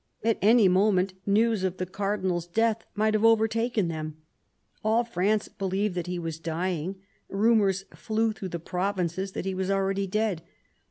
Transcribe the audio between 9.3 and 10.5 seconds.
that he was already dead.